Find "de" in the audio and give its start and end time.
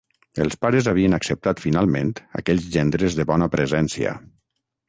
3.21-3.29